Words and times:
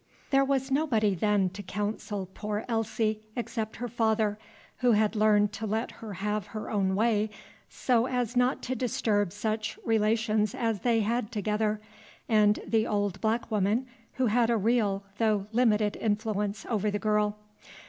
There 0.31 0.43
was 0.43 0.71
nobody, 0.71 1.13
then, 1.13 1.51
to 1.51 1.61
counsel 1.61 2.27
poor 2.33 2.65
Elsie, 2.67 3.21
except 3.35 3.75
her 3.75 3.87
father, 3.87 4.39
who 4.77 4.93
had 4.93 5.15
learned 5.15 5.53
to 5.53 5.67
let 5.67 5.91
her 6.01 6.13
have 6.13 6.47
her 6.47 6.71
own 6.71 6.95
way 6.95 7.29
so 7.69 8.07
as 8.07 8.35
not 8.35 8.63
to 8.63 8.73
disturb 8.75 9.31
such 9.31 9.77
relations 9.85 10.55
as 10.55 10.79
they 10.79 11.01
had 11.01 11.31
together, 11.31 11.81
and 12.27 12.61
the 12.65 12.87
old 12.87 13.21
black 13.21 13.51
woman, 13.51 13.85
who 14.13 14.25
had 14.25 14.49
a 14.49 14.57
real, 14.57 15.03
though 15.19 15.45
limited 15.51 15.95
influence 15.97 16.65
over 16.67 16.89
the 16.89 16.97
girl. 16.97 17.37